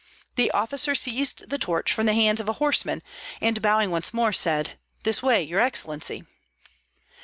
The 0.33 0.49
officer 0.49 0.95
seized 0.95 1.49
the 1.51 1.59
torch 1.59 1.93
from 1.93 2.07
the 2.07 2.15
hands 2.15 2.39
of 2.39 2.49
a 2.49 2.53
horseman, 2.53 3.03
and 3.39 3.61
bowing 3.61 3.91
once 3.91 4.11
more, 4.15 4.33
said, 4.33 4.79
"This 5.03 5.21
way, 5.21 5.43
your 5.43 5.59
excellency!" 5.59 6.23